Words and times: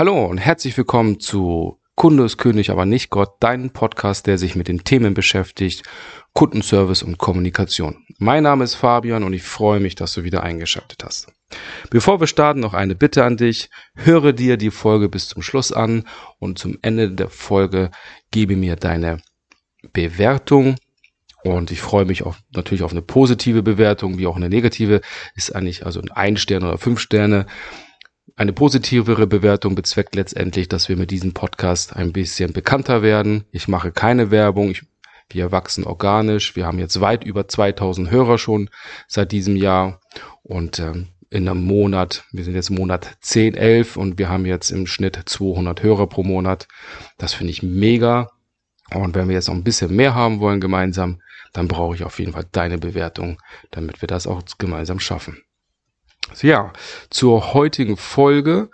Hallo 0.00 0.24
und 0.24 0.38
herzlich 0.38 0.78
willkommen 0.78 1.20
zu 1.20 1.78
Kunde 1.94 2.24
ist 2.24 2.38
König, 2.38 2.70
aber 2.70 2.86
nicht 2.86 3.10
Gott, 3.10 3.34
dein 3.38 3.68
Podcast, 3.68 4.26
der 4.26 4.38
sich 4.38 4.56
mit 4.56 4.66
den 4.66 4.82
Themen 4.82 5.12
beschäftigt, 5.12 5.82
Kundenservice 6.32 7.02
und 7.02 7.18
Kommunikation. 7.18 8.06
Mein 8.18 8.44
Name 8.44 8.64
ist 8.64 8.76
Fabian 8.76 9.24
und 9.24 9.34
ich 9.34 9.42
freue 9.42 9.78
mich, 9.78 9.96
dass 9.96 10.14
du 10.14 10.24
wieder 10.24 10.42
eingeschaltet 10.42 11.04
hast. 11.04 11.30
Bevor 11.90 12.18
wir 12.18 12.28
starten, 12.28 12.60
noch 12.60 12.72
eine 12.72 12.94
Bitte 12.94 13.24
an 13.24 13.36
dich. 13.36 13.68
Höre 13.94 14.32
dir 14.32 14.56
die 14.56 14.70
Folge 14.70 15.10
bis 15.10 15.28
zum 15.28 15.42
Schluss 15.42 15.70
an 15.70 16.04
und 16.38 16.58
zum 16.58 16.78
Ende 16.80 17.10
der 17.10 17.28
Folge 17.28 17.90
gebe 18.30 18.56
mir 18.56 18.76
deine 18.76 19.20
Bewertung. 19.92 20.76
Und 21.44 21.70
ich 21.70 21.82
freue 21.82 22.06
mich 22.06 22.22
auf, 22.22 22.38
natürlich 22.54 22.84
auf 22.84 22.92
eine 22.92 23.02
positive 23.02 23.62
Bewertung, 23.62 24.16
wie 24.16 24.26
auch 24.26 24.36
eine 24.36 24.48
negative. 24.48 25.02
Ist 25.34 25.54
eigentlich 25.54 25.84
also 25.84 26.00
ein 26.14 26.38
Stern 26.38 26.64
oder 26.64 26.78
fünf 26.78 27.00
Sterne. 27.00 27.44
Eine 28.40 28.54
positivere 28.54 29.26
Bewertung 29.26 29.74
bezweckt 29.74 30.14
letztendlich, 30.14 30.66
dass 30.66 30.88
wir 30.88 30.96
mit 30.96 31.10
diesem 31.10 31.34
Podcast 31.34 31.94
ein 31.94 32.10
bisschen 32.10 32.54
bekannter 32.54 33.02
werden. 33.02 33.44
Ich 33.52 33.68
mache 33.68 33.92
keine 33.92 34.30
Werbung. 34.30 34.70
Ich, 34.70 34.82
wir 35.28 35.52
wachsen 35.52 35.84
organisch. 35.84 36.56
Wir 36.56 36.64
haben 36.64 36.78
jetzt 36.78 37.02
weit 37.02 37.22
über 37.22 37.48
2000 37.48 38.10
Hörer 38.10 38.38
schon 38.38 38.70
seit 39.08 39.32
diesem 39.32 39.56
Jahr. 39.56 40.00
Und 40.42 40.78
ähm, 40.78 41.08
in 41.28 41.46
einem 41.50 41.66
Monat, 41.66 42.24
wir 42.32 42.42
sind 42.44 42.54
jetzt 42.54 42.70
Monat 42.70 43.18
10, 43.20 43.56
11 43.56 43.98
und 43.98 44.18
wir 44.18 44.30
haben 44.30 44.46
jetzt 44.46 44.70
im 44.70 44.86
Schnitt 44.86 45.20
200 45.22 45.82
Hörer 45.82 46.06
pro 46.06 46.22
Monat. 46.22 46.66
Das 47.18 47.34
finde 47.34 47.50
ich 47.50 47.62
mega. 47.62 48.30
Und 48.94 49.14
wenn 49.16 49.28
wir 49.28 49.34
jetzt 49.34 49.48
noch 49.48 49.54
ein 49.54 49.64
bisschen 49.64 49.94
mehr 49.94 50.14
haben 50.14 50.40
wollen 50.40 50.62
gemeinsam, 50.62 51.20
dann 51.52 51.68
brauche 51.68 51.94
ich 51.94 52.04
auf 52.04 52.18
jeden 52.18 52.32
Fall 52.32 52.46
deine 52.50 52.78
Bewertung, 52.78 53.36
damit 53.70 54.00
wir 54.00 54.06
das 54.06 54.26
auch 54.26 54.40
gemeinsam 54.56 54.98
schaffen. 54.98 55.42
Ja, 56.42 56.72
zur 57.10 57.54
heutigen 57.54 57.96
Folge 57.96 58.70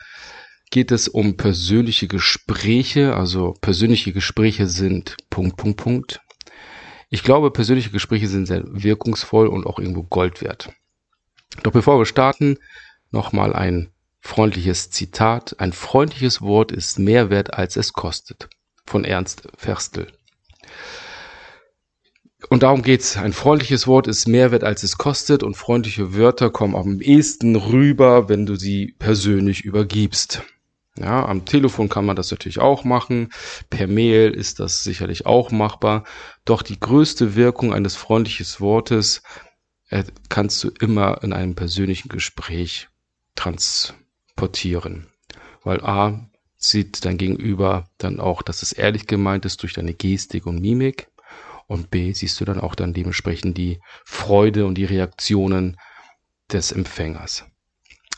geht 0.70 0.92
es 0.92 1.09
um 1.09 1.37
persönliche 1.37 2.09
Gespräche. 2.09 3.15
Also 3.15 3.55
persönliche 3.60 4.12
Gespräche 4.12 4.66
sind 4.66 5.16
Punkt, 5.30 5.57
Punkt, 5.57 5.76
Punkt. 5.79 6.21
Ich 7.09 7.23
glaube, 7.23 7.51
persönliche 7.51 7.90
Gespräche 7.90 8.29
sind 8.29 8.46
sehr 8.46 8.63
wirkungsvoll 8.66 9.46
und 9.46 9.66
auch 9.66 9.79
irgendwo 9.79 10.02
Gold 10.02 10.43
wert. 10.43 10.73
Doch 11.63 11.73
bevor 11.73 11.98
wir 11.98 12.07
starten, 12.07 12.59
nochmal 13.10 13.54
ein 13.54 13.91
freundliches 14.20 14.91
Zitat. 14.91 15.57
Ein 15.59 15.73
freundliches 15.73 16.43
Wort 16.43 16.73
ist 16.73 16.98
mehr 16.98 17.30
wert, 17.30 17.54
als 17.54 17.76
es 17.76 17.93
kostet. 17.93 18.48
Von 18.85 19.04
Ernst 19.04 19.48
Ferstel. 19.57 20.09
Und 22.51 22.62
darum 22.62 22.82
geht's. 22.82 23.16
Ein 23.16 23.32
freundliches 23.32 23.87
Wort 23.87 24.06
ist 24.06 24.29
mehr 24.29 24.51
wert, 24.51 24.62
als 24.62 24.82
es 24.82 24.98
kostet. 24.98 25.42
Und 25.42 25.56
freundliche 25.56 26.15
Wörter 26.15 26.51
kommen 26.51 26.76
am 26.76 27.01
ehesten 27.01 27.56
rüber, 27.56 28.29
wenn 28.29 28.46
du 28.46 28.56
sie 28.56 28.95
persönlich 28.98 29.65
übergibst. 29.65 30.42
Ja, 30.98 31.26
am 31.26 31.45
Telefon 31.45 31.88
kann 31.88 32.07
man 32.07 32.16
das 32.16 32.30
natürlich 32.30 32.59
auch 32.59 32.84
machen. 32.84 33.30
Per 33.68 33.87
Mail 33.87 34.30
ist 34.30 34.60
das 34.60 34.82
sicherlich 34.82 35.26
auch 35.26 35.51
machbar. 35.51 36.04
Doch 36.45 36.62
die 36.62 36.80
größte 36.80 37.37
Wirkung 37.37 37.74
eines 37.74 37.96
freundlichen 37.96 38.46
Wortes 38.60 39.23
äh, 39.88 40.04
kannst 40.29 40.62
du 40.64 40.70
immer 40.80 41.23
in 41.23 41.32
einem 41.32 41.54
persönlichen 41.54 42.09
Gespräch 42.09 42.88
transportieren. 43.34 45.09
Weil 45.62 45.80
A 45.82 46.29
sieht 46.57 47.04
dein 47.04 47.18
Gegenüber 47.18 47.90
dann 47.98 48.18
auch, 48.18 48.40
dass 48.40 48.62
es 48.62 48.73
ehrlich 48.73 49.07
gemeint 49.07 49.45
ist 49.45 49.62
durch 49.62 49.74
deine 49.74 49.92
Gestik 49.95 50.46
und 50.46 50.60
Mimik. 50.60 51.09
Und 51.67 51.91
B 51.91 52.13
siehst 52.13 52.41
du 52.41 52.45
dann 52.45 52.61
auch 52.61 52.75
dann 52.75 52.93
dementsprechend 52.93 53.59
die 53.59 53.81
Freude 54.05 54.67
und 54.67 54.77
die 54.77 54.85
Reaktionen 54.85 55.77
des 56.53 56.73
Empfängers. 56.73 57.45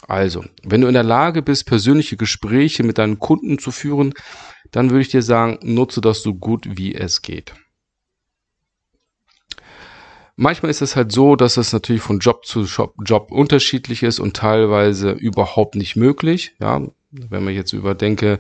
Also, 0.07 0.45
wenn 0.63 0.81
du 0.81 0.87
in 0.87 0.95
der 0.95 1.03
Lage 1.03 1.43
bist, 1.43 1.67
persönliche 1.67 2.17
Gespräche 2.17 2.83
mit 2.83 2.99
deinen 2.99 3.19
Kunden 3.19 3.59
zu 3.59 3.71
führen, 3.71 4.15
dann 4.71 4.91
würde 4.91 5.03
ich 5.03 5.09
dir 5.09 5.23
sagen, 5.23 5.59
nutze 5.63 6.01
das 6.01 6.23
so 6.23 6.35
gut 6.35 6.79
wie 6.79 6.95
es 6.95 7.23
geht. 7.23 7.55
Manchmal 10.37 10.71
ist 10.71 10.83
es 10.83 10.95
halt 10.95 11.11
so, 11.11 11.35
dass 11.35 11.57
es 11.57 11.73
natürlich 11.73 12.03
von 12.03 12.21
Job 12.21 12.47
zu 12.47 12.63
Job 12.63 13.33
unterschiedlich 13.33 14.05
ist 14.05 14.21
und 14.21 14.37
teilweise 14.37 15.11
überhaupt 15.11 15.75
nicht 15.75 15.97
möglich. 15.97 16.55
Ja, 16.61 16.87
wenn 17.11 17.45
man 17.45 17.55
jetzt 17.55 17.73
überdenke, 17.73 18.39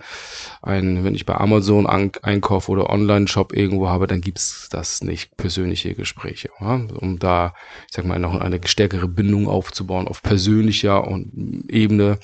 ein, 0.62 1.04
wenn 1.04 1.14
ich 1.14 1.24
bei 1.24 1.34
Amazon 1.34 1.86
an, 1.86 2.12
einkaufe 2.22 2.70
oder 2.70 2.90
Online-Shop 2.90 3.54
irgendwo 3.54 3.88
habe, 3.88 4.06
dann 4.06 4.20
gibt's 4.20 4.68
das 4.70 5.02
nicht, 5.02 5.36
persönliche 5.36 5.94
Gespräche. 5.94 6.50
Ja? 6.60 6.74
Um 6.74 7.18
da, 7.18 7.54
ich 7.88 7.94
sag 7.94 8.04
mal, 8.04 8.18
noch 8.18 8.38
eine 8.38 8.60
stärkere 8.64 9.08
Bindung 9.08 9.48
aufzubauen 9.48 10.08
auf 10.08 10.22
persönlicher 10.22 11.08
Ebene. 11.68 12.18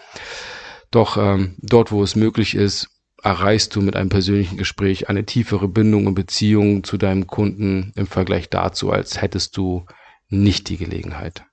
Doch 0.91 1.17
ähm, 1.17 1.57
dort, 1.59 1.93
wo 1.93 2.03
es 2.03 2.15
möglich 2.15 2.55
ist, 2.55 2.89
erreichst 3.23 3.75
du 3.75 3.81
mit 3.81 3.97
einem 3.97 4.11
persönlichen 4.11 4.59
Gespräch 4.59 5.09
eine 5.09 5.25
tiefere 5.25 5.67
Bindung 5.67 6.07
und 6.07 6.15
Beziehung 6.15 6.85
zu 6.85 6.99
deinem 6.99 7.27
Kunden 7.27 7.93
im 7.97 8.07
Vergleich 8.07 8.51
dazu, 8.51 8.93
als 8.93 9.21
hättest 9.21 9.57
du 9.57 9.87
nicht 10.29 10.69
die 10.69 10.77
Gelegenheit. 10.77 11.45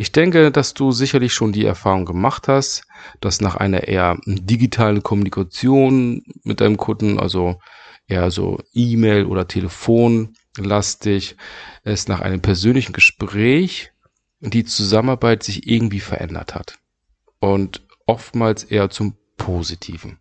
Ich 0.00 0.12
denke, 0.12 0.52
dass 0.52 0.74
du 0.74 0.92
sicherlich 0.92 1.34
schon 1.34 1.50
die 1.50 1.64
Erfahrung 1.64 2.04
gemacht 2.04 2.46
hast, 2.46 2.84
dass 3.20 3.40
nach 3.40 3.56
einer 3.56 3.88
eher 3.88 4.16
digitalen 4.26 5.02
Kommunikation 5.02 6.22
mit 6.44 6.60
deinem 6.60 6.76
Kunden, 6.76 7.18
also 7.18 7.58
eher 8.06 8.30
so 8.30 8.60
E-Mail 8.72 9.26
oder 9.26 9.48
Telefonlastig, 9.48 11.36
es 11.82 12.06
nach 12.06 12.20
einem 12.20 12.40
persönlichen 12.40 12.92
Gespräch 12.92 13.90
die 14.38 14.64
Zusammenarbeit 14.64 15.42
sich 15.42 15.68
irgendwie 15.68 15.98
verändert 15.98 16.54
hat. 16.54 16.78
Und 17.40 17.84
oftmals 18.06 18.62
eher 18.62 18.90
zum 18.90 19.16
Positiven. 19.36 20.20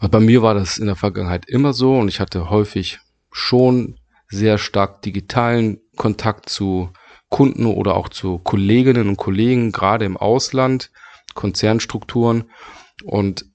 Und 0.00 0.10
bei 0.10 0.20
mir 0.20 0.42
war 0.42 0.52
das 0.52 0.76
in 0.76 0.84
der 0.84 0.96
Vergangenheit 0.96 1.46
immer 1.46 1.72
so 1.72 1.96
und 1.98 2.08
ich 2.08 2.20
hatte 2.20 2.50
häufig 2.50 3.00
schon 3.30 3.98
sehr 4.28 4.58
stark 4.58 5.00
digitalen 5.00 5.80
Kontakt 5.96 6.50
zu 6.50 6.92
Kunden 7.32 7.64
oder 7.64 7.96
auch 7.96 8.10
zu 8.10 8.38
Kolleginnen 8.38 9.08
und 9.08 9.16
Kollegen, 9.16 9.72
gerade 9.72 10.04
im 10.04 10.18
Ausland, 10.18 10.90
Konzernstrukturen. 11.34 12.44
Und 13.02 13.46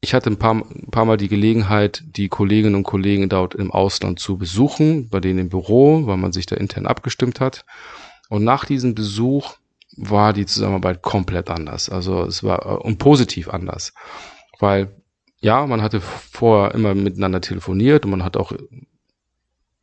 ich 0.00 0.14
hatte 0.14 0.30
ein 0.30 0.38
paar, 0.38 0.54
ein 0.54 0.90
paar 0.90 1.04
Mal 1.04 1.18
die 1.18 1.28
Gelegenheit, 1.28 2.02
die 2.16 2.28
Kolleginnen 2.28 2.74
und 2.74 2.84
Kollegen 2.84 3.28
dort 3.28 3.54
im 3.54 3.70
Ausland 3.70 4.18
zu 4.18 4.38
besuchen, 4.38 5.10
bei 5.10 5.20
denen 5.20 5.40
im 5.40 5.48
Büro, 5.50 6.06
weil 6.06 6.16
man 6.16 6.32
sich 6.32 6.46
da 6.46 6.56
intern 6.56 6.86
abgestimmt 6.86 7.38
hat. 7.38 7.66
Und 8.30 8.44
nach 8.44 8.64
diesem 8.64 8.94
Besuch 8.94 9.56
war 9.94 10.32
die 10.32 10.46
Zusammenarbeit 10.46 11.02
komplett 11.02 11.50
anders. 11.50 11.90
Also 11.90 12.24
es 12.24 12.42
war 12.42 12.64
äh, 12.64 12.82
und 12.82 12.98
positiv 12.98 13.50
anders. 13.50 13.92
Weil 14.58 14.88
ja, 15.40 15.66
man 15.66 15.82
hatte 15.82 16.00
vorher 16.00 16.74
immer 16.74 16.94
miteinander 16.94 17.42
telefoniert 17.42 18.06
und 18.06 18.10
man 18.12 18.24
hat 18.24 18.38
auch 18.38 18.52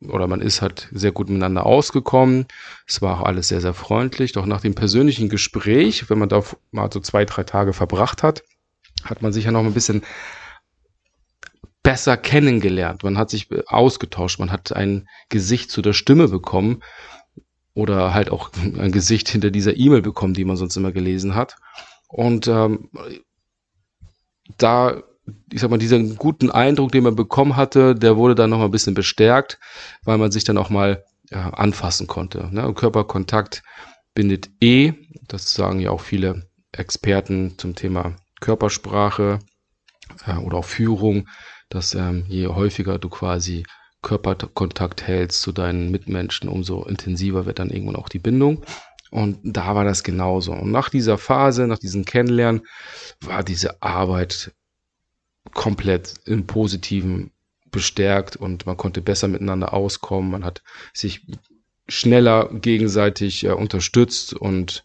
oder 0.08 0.26
man 0.26 0.40
ist 0.40 0.62
halt 0.62 0.88
sehr 0.92 1.12
gut 1.12 1.28
miteinander 1.28 1.66
ausgekommen. 1.66 2.46
Es 2.86 3.02
war 3.02 3.20
auch 3.20 3.26
alles 3.26 3.48
sehr, 3.48 3.60
sehr 3.60 3.74
freundlich. 3.74 4.32
Doch 4.32 4.46
nach 4.46 4.62
dem 4.62 4.74
persönlichen 4.74 5.28
Gespräch, 5.28 6.08
wenn 6.08 6.18
man 6.18 6.28
da 6.28 6.42
mal 6.70 6.90
so 6.90 7.00
zwei, 7.00 7.24
drei 7.24 7.44
Tage 7.44 7.72
verbracht 7.72 8.22
hat, 8.22 8.42
hat 9.04 9.22
man 9.22 9.32
sich 9.32 9.44
ja 9.44 9.52
noch 9.52 9.64
ein 9.64 9.74
bisschen 9.74 10.02
besser 11.82 12.16
kennengelernt. 12.16 13.02
Man 13.02 13.18
hat 13.18 13.30
sich 13.30 13.48
ausgetauscht. 13.66 14.38
Man 14.38 14.52
hat 14.52 14.72
ein 14.72 15.08
Gesicht 15.28 15.70
zu 15.70 15.82
der 15.82 15.92
Stimme 15.92 16.28
bekommen 16.28 16.82
oder 17.74 18.14
halt 18.14 18.30
auch 18.30 18.50
ein 18.78 18.92
Gesicht 18.92 19.28
hinter 19.28 19.50
dieser 19.50 19.76
E-Mail 19.76 20.02
bekommen, 20.02 20.34
die 20.34 20.44
man 20.44 20.56
sonst 20.56 20.76
immer 20.76 20.92
gelesen 20.92 21.34
hat. 21.34 21.56
Und 22.08 22.48
ähm, 22.48 22.90
da 24.56 25.02
ich 25.52 25.60
sag 25.60 25.70
mal, 25.70 25.78
diesen 25.78 26.16
guten 26.16 26.50
Eindruck, 26.50 26.92
den 26.92 27.04
man 27.04 27.16
bekommen 27.16 27.56
hatte, 27.56 27.94
der 27.94 28.16
wurde 28.16 28.34
dann 28.34 28.50
noch 28.50 28.58
mal 28.58 28.66
ein 28.66 28.70
bisschen 28.70 28.94
bestärkt, 28.94 29.58
weil 30.04 30.18
man 30.18 30.30
sich 30.30 30.44
dann 30.44 30.58
auch 30.58 30.70
mal 30.70 31.04
ja, 31.30 31.50
anfassen 31.50 32.06
konnte. 32.06 32.48
Ne? 32.52 32.72
Körperkontakt 32.74 33.62
bindet 34.14 34.50
eh, 34.60 34.92
das 35.28 35.54
sagen 35.54 35.80
ja 35.80 35.90
auch 35.90 36.00
viele 36.00 36.48
Experten 36.72 37.58
zum 37.58 37.74
Thema 37.74 38.16
Körpersprache 38.40 39.38
äh, 40.26 40.36
oder 40.36 40.58
auch 40.58 40.64
Führung, 40.64 41.28
dass 41.68 41.94
ähm, 41.94 42.24
je 42.28 42.48
häufiger 42.48 42.98
du 42.98 43.08
quasi 43.08 43.64
Körperkontakt 44.02 45.02
hältst 45.06 45.42
zu 45.42 45.52
deinen 45.52 45.90
Mitmenschen, 45.90 46.48
umso 46.48 46.84
intensiver 46.84 47.46
wird 47.46 47.58
dann 47.58 47.70
irgendwann 47.70 47.96
auch 47.96 48.08
die 48.08 48.18
Bindung. 48.18 48.64
Und 49.10 49.38
da 49.42 49.74
war 49.74 49.84
das 49.84 50.04
genauso. 50.04 50.52
Und 50.52 50.70
nach 50.70 50.88
dieser 50.88 51.18
Phase, 51.18 51.66
nach 51.66 51.78
diesem 51.78 52.04
Kennenlernen, 52.04 52.62
war 53.20 53.42
diese 53.42 53.82
Arbeit 53.82 54.52
komplett 55.54 56.14
im 56.24 56.46
Positiven 56.46 57.32
bestärkt 57.70 58.36
und 58.36 58.66
man 58.66 58.76
konnte 58.76 59.00
besser 59.00 59.28
miteinander 59.28 59.72
auskommen. 59.72 60.30
Man 60.30 60.44
hat 60.44 60.62
sich 60.92 61.26
schneller 61.88 62.50
gegenseitig 62.52 63.44
äh, 63.44 63.50
unterstützt 63.50 64.34
und 64.34 64.84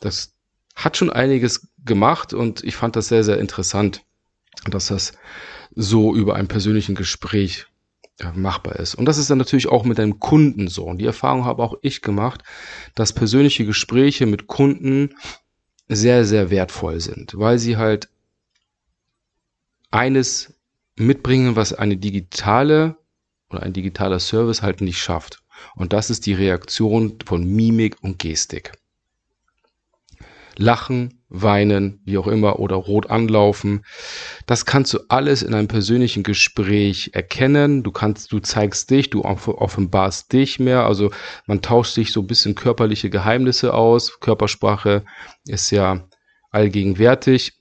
das 0.00 0.34
hat 0.74 0.96
schon 0.96 1.10
einiges 1.10 1.68
gemacht 1.84 2.32
und 2.32 2.64
ich 2.64 2.76
fand 2.76 2.96
das 2.96 3.08
sehr, 3.08 3.24
sehr 3.24 3.38
interessant, 3.38 4.02
dass 4.70 4.88
das 4.88 5.12
so 5.74 6.14
über 6.14 6.36
ein 6.36 6.48
persönlichen 6.48 6.94
Gespräch 6.94 7.66
äh, 8.18 8.30
machbar 8.34 8.76
ist. 8.76 8.94
Und 8.94 9.06
das 9.06 9.18
ist 9.18 9.30
dann 9.30 9.38
natürlich 9.38 9.68
auch 9.68 9.84
mit 9.84 9.98
deinem 9.98 10.20
Kunden 10.20 10.68
so. 10.68 10.84
Und 10.84 10.98
die 10.98 11.06
Erfahrung 11.06 11.44
habe 11.44 11.62
auch 11.62 11.74
ich 11.82 12.02
gemacht, 12.02 12.42
dass 12.94 13.12
persönliche 13.12 13.64
Gespräche 13.64 14.26
mit 14.26 14.46
Kunden 14.46 15.14
sehr, 15.88 16.24
sehr 16.24 16.50
wertvoll 16.50 17.00
sind, 17.00 17.36
weil 17.38 17.58
sie 17.58 17.76
halt 17.76 18.08
eines 19.94 20.54
mitbringen, 20.96 21.56
was 21.56 21.72
eine 21.72 21.96
digitale 21.96 22.96
oder 23.50 23.62
ein 23.62 23.72
digitaler 23.72 24.18
Service 24.18 24.62
halt 24.62 24.80
nicht 24.80 24.98
schafft. 24.98 25.42
Und 25.76 25.92
das 25.92 26.10
ist 26.10 26.26
die 26.26 26.34
Reaktion 26.34 27.18
von 27.24 27.44
Mimik 27.44 27.96
und 28.02 28.18
Gestik. 28.18 28.72
Lachen, 30.56 31.20
weinen, 31.28 32.00
wie 32.04 32.16
auch 32.18 32.28
immer, 32.28 32.60
oder 32.60 32.76
rot 32.76 33.10
anlaufen. 33.10 33.84
Das 34.46 34.66
kannst 34.66 34.94
du 34.94 35.00
alles 35.08 35.42
in 35.42 35.52
einem 35.52 35.66
persönlichen 35.66 36.22
Gespräch 36.22 37.10
erkennen. 37.12 37.82
Du 37.82 37.90
kannst, 37.90 38.30
du 38.30 38.38
zeigst 38.38 38.90
dich, 38.90 39.10
du 39.10 39.22
offenbarst 39.22 40.32
dich 40.32 40.60
mehr. 40.60 40.86
Also 40.86 41.10
man 41.46 41.60
tauscht 41.60 41.94
sich 41.94 42.12
so 42.12 42.20
ein 42.20 42.28
bisschen 42.28 42.54
körperliche 42.54 43.10
Geheimnisse 43.10 43.74
aus. 43.74 44.20
Körpersprache 44.20 45.04
ist 45.46 45.70
ja 45.70 46.08
allgegenwärtig. 46.50 47.54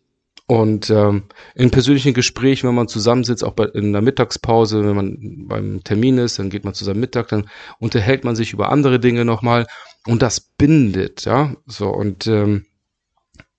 Und 0.45 0.90
ähm, 0.90 1.24
in 1.56 1.72
persönlichen 1.72 2.13
Gesprächen, 2.13 2.68
wenn 2.68 2.75
man 2.75 2.90
zusammensitzt, 2.90 3.44
auch 3.44 3.54
bei, 3.54 3.66
in 3.66 3.94
der 3.94 4.01
Mittagspause, 4.01 4.86
wenn 4.86 4.95
man 4.95 5.48
beim 5.48 5.84
Termin 5.84 6.18
ist, 6.18 6.38
dann 6.38 6.50
geht 6.50 6.66
man 6.66 6.74
zusammen 6.74 7.00
Mittag, 7.00 7.30
dann 7.30 7.50
unterhält 7.80 8.25
man 8.25 8.36
sich 8.36 8.51
über 8.51 8.69
andere 8.69 9.00
Dinge 9.00 9.24
nochmal 9.24 9.68
und 10.06 10.22
das 10.22 10.42
bindet, 10.42 11.24
ja. 11.24 11.56
So 11.66 11.90
und 11.90 12.28
ähm, 12.28 12.66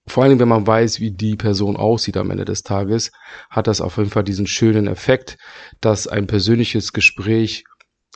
vor 0.07 0.25
allem, 0.25 0.39
wenn 0.39 0.49
man 0.49 0.67
weiß, 0.67 1.01
wie 1.01 1.11
die 1.11 1.37
Person 1.37 1.77
aussieht 1.77 2.19
am 2.19 2.31
Ende 2.31 2.45
des 2.45 2.63
Tages, 2.63 3.11
hat 3.49 3.67
das 3.67 3.81
auf 3.81 3.97
jeden 3.97 4.11
Fall 4.11 4.25
diesen 4.25 4.47
schönen 4.47 4.87
Effekt, 4.87 5.39
dass 5.81 6.07
ein 6.07 6.27
persönliches 6.27 6.93
Gespräch 6.93 7.65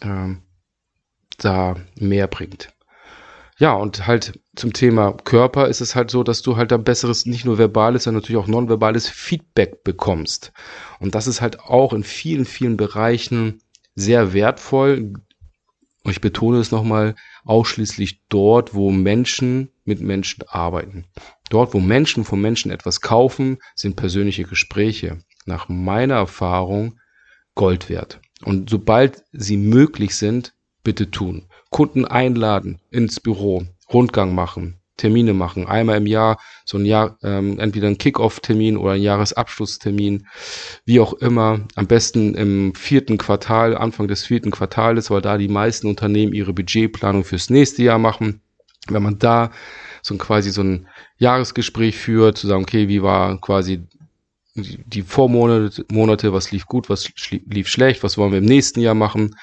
ähm, 0.03 0.43
da 1.38 1.76
mehr 1.99 2.26
bringt. 2.26 2.69
Ja, 3.58 3.72
und 3.72 4.06
halt 4.06 4.38
zum 4.55 4.72
Thema 4.72 5.12
Körper 5.12 5.66
ist 5.66 5.81
es 5.81 5.96
halt 5.96 6.12
so, 6.12 6.22
dass 6.22 6.43
du 6.43 6.56
halt 6.56 6.70
da 6.70 6.76
besseres, 6.76 7.26
nicht 7.26 7.44
nur 7.44 7.58
verbales, 7.58 8.05
sondern 8.05 8.22
natürlich 8.22 8.40
auch 8.40 8.46
nonverbales 8.46 9.08
Feedback 9.08 9.82
bekommst. 9.82 10.52
Und 11.00 11.16
das 11.16 11.26
ist 11.26 11.40
halt 11.40 11.58
auch 11.60 11.93
in 11.93 12.05
vielen, 12.05 12.44
vielen 12.44 12.76
Bereichen 12.76 13.60
sehr 13.96 14.32
wertvoll. 14.32 15.12
Und 16.05 16.10
ich 16.12 16.20
betone 16.20 16.58
es 16.58 16.70
nochmal, 16.70 17.16
ausschließlich 17.44 18.22
dort, 18.28 18.75
wo 18.75 18.93
Menschen 18.93 19.70
mit 19.84 20.00
Menschen 20.00 20.44
arbeiten. 20.46 21.06
Dort, 21.50 21.75
wo 21.75 21.81
Menschen 21.81 22.25
von 22.25 22.40
Menschen 22.40 22.70
etwas 22.70 23.00
kaufen, 23.00 23.58
sind 23.75 23.96
persönliche 23.96 24.44
Gespräche 24.44 25.25
nach 25.46 25.69
meiner 25.69 26.14
Erfahrung 26.14 27.00
Gold 27.56 27.88
wert. 27.88 28.20
Und 28.44 28.70
sobald 28.70 29.25
sie 29.32 29.56
möglich 29.56 30.14
sind, 30.14 30.55
bitte 30.84 31.10
tun. 31.10 31.48
Kunden 31.70 32.05
einladen 32.05 32.81
ins 32.91 33.20
Büro, 33.20 33.65
Rundgang 33.93 34.35
machen, 34.35 34.81
Termine 34.97 35.32
machen, 35.32 35.67
einmal 35.67 35.97
im 35.97 36.06
Jahr 36.06 36.38
so 36.65 36.76
ein 36.76 36.85
Jahr, 36.85 37.17
ähm, 37.23 37.59
entweder 37.59 37.88
ein 37.88 37.99
Kick-Off-Termin 37.99 38.76
oder 38.76 38.93
ein 38.93 39.03
Jahresabschlusstermin, 39.03 40.26
wie 40.85 41.00
auch 41.00 41.15
immer, 41.15 41.61
am 41.76 41.87
besten 41.87 42.35
im 42.35 42.75
vierten 42.75 43.17
Quartal, 43.17 43.76
Anfang 43.76 44.09
des 44.09 44.25
vierten 44.25 44.50
Quartals, 44.50 45.11
weil 45.11 45.23
da 45.23 45.38
die 45.38 45.49
meisten 45.49 45.87
Unternehmen 45.87 46.35
ihre 46.35 46.53
Budgetplanung 46.53 47.25
fürs 47.25 47.49
nächste 47.49 47.82
Jahr 47.82 47.99
machen. 47.99 48.43
Wenn 48.88 49.03
man 49.03 49.19
da 49.19 49.50
so 50.03 50.15
ein 50.15 50.19
quasi 50.19 50.50
so 50.50 50.62
ein 50.62 50.88
Jahresgespräch 51.19 51.97
führt, 51.97 52.38
zu 52.38 52.47
sagen, 52.47 52.62
okay, 52.62 52.88
wie 52.88 53.03
war 53.03 53.41
quasi 53.41 53.87
die 54.62 55.02
Vormonate, 55.02 55.84
Monate, 55.90 56.32
was 56.32 56.50
lief 56.50 56.66
gut, 56.66 56.88
was 56.88 57.10
lief 57.31 57.69
schlecht, 57.69 58.02
was 58.02 58.19
wollen 58.19 58.32
wir 58.32 58.38
im 58.38 58.44
nächsten 58.44 58.81
Jahr 58.81 58.94
machen, 58.94 59.37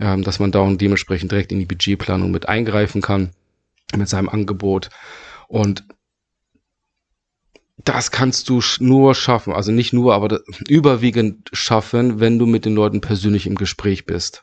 ähm, 0.00 0.22
dass 0.22 0.38
man 0.38 0.52
da 0.52 0.60
und 0.60 0.80
dementsprechend 0.80 1.32
direkt 1.32 1.52
in 1.52 1.58
die 1.58 1.66
Budgetplanung 1.66 2.30
mit 2.30 2.48
eingreifen 2.48 3.02
kann 3.02 3.30
mit 3.96 4.08
seinem 4.08 4.28
Angebot. 4.28 4.90
Und 5.48 5.84
das 7.84 8.10
kannst 8.10 8.48
du 8.48 8.60
nur 8.80 9.14
schaffen, 9.14 9.52
also 9.52 9.72
nicht 9.72 9.92
nur, 9.92 10.14
aber 10.14 10.40
überwiegend 10.68 11.50
schaffen, 11.52 12.20
wenn 12.20 12.38
du 12.38 12.46
mit 12.46 12.64
den 12.64 12.74
Leuten 12.74 13.00
persönlich 13.00 13.46
im 13.46 13.56
Gespräch 13.56 14.06
bist. 14.06 14.42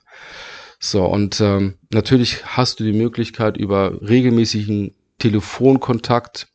So, 0.80 1.06
und 1.06 1.40
ähm, 1.42 1.76
natürlich 1.92 2.46
hast 2.46 2.80
du 2.80 2.84
die 2.84 2.94
Möglichkeit, 2.94 3.58
über 3.58 4.02
regelmäßigen 4.02 4.96
Telefonkontakt 5.20 6.51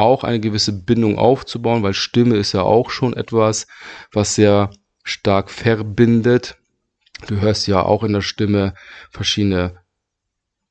auch 0.00 0.24
eine 0.24 0.40
gewisse 0.40 0.72
Bindung 0.72 1.18
aufzubauen, 1.18 1.82
weil 1.82 1.94
Stimme 1.94 2.36
ist 2.36 2.52
ja 2.52 2.62
auch 2.62 2.90
schon 2.90 3.14
etwas, 3.14 3.66
was 4.12 4.34
sehr 4.34 4.70
stark 5.04 5.50
verbindet. 5.50 6.56
Du 7.26 7.40
hörst 7.40 7.66
ja 7.66 7.82
auch 7.82 8.02
in 8.02 8.12
der 8.12 8.22
Stimme 8.22 8.74
verschiedene 9.10 9.80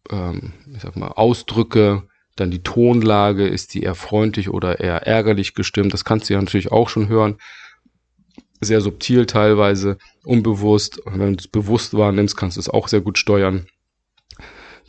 ähm, 0.09 0.53
ich 0.73 0.81
sag 0.81 0.95
mal, 0.95 1.09
Ausdrücke, 1.09 2.07
dann 2.35 2.51
die 2.51 2.63
Tonlage, 2.63 3.47
ist 3.47 3.73
die 3.73 3.83
eher 3.83 3.95
freundlich 3.95 4.49
oder 4.49 4.79
eher 4.79 5.05
ärgerlich 5.05 5.53
gestimmt. 5.55 5.93
Das 5.93 6.05
kannst 6.05 6.29
du 6.29 6.33
ja 6.33 6.39
natürlich 6.39 6.71
auch 6.71 6.89
schon 6.89 7.07
hören. 7.09 7.37
Sehr 8.61 8.81
subtil 8.81 9.25
teilweise, 9.25 9.97
unbewusst. 10.23 10.99
Und 10.99 11.19
wenn 11.19 11.33
du 11.33 11.39
es 11.39 11.47
bewusst 11.47 11.93
wahrnimmst, 11.95 12.37
kannst 12.37 12.57
du 12.57 12.61
es 12.61 12.69
auch 12.69 12.87
sehr 12.87 13.01
gut 13.01 13.17
steuern. 13.17 13.67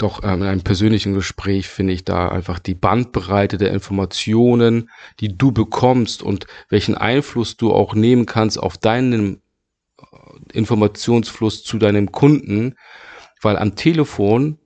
Doch 0.01 0.23
in 0.23 0.43
einem 0.43 0.63
persönlichen 0.63 1.13
Gespräch 1.13 1.69
finde 1.69 1.93
ich 1.93 2.07
da 2.07 2.31
einfach 2.31 2.59
die 2.59 2.75
Bandbreite 2.75 3.59
der 3.59 3.71
Informationen, 3.71 4.89
die 5.21 5.37
du 5.37 5.53
bekommst 5.53 6.23
und 6.23 6.47
welchen 6.71 6.95
Einfluss 6.95 7.59
du 7.59 7.75
auch 7.75 7.93
nehmen 7.93 8.25
kannst 8.25 8.59
auf 8.59 8.79
deinen 8.79 9.43
äh, 9.99 10.55
Informationsfluss 10.55 11.65
zu 11.65 11.77
deinem 11.77 12.13
Kunden, 12.13 12.77
weil 13.43 13.59
am 13.59 13.77
Telefon 13.77 14.59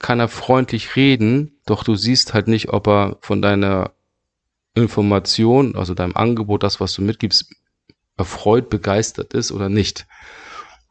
kann 0.00 0.18
er 0.18 0.26
freundlich 0.26 0.96
reden, 0.96 1.60
doch 1.64 1.84
du 1.84 1.94
siehst 1.94 2.34
halt 2.34 2.48
nicht, 2.48 2.70
ob 2.70 2.88
er 2.88 3.18
von 3.20 3.40
deiner 3.40 3.92
Information, 4.74 5.76
also 5.76 5.94
deinem 5.94 6.16
Angebot, 6.16 6.64
das, 6.64 6.80
was 6.80 6.92
du 6.94 7.02
mitgibst, 7.02 7.54
erfreut, 8.16 8.68
begeistert 8.68 9.32
ist 9.32 9.52
oder 9.52 9.68
nicht. 9.68 10.08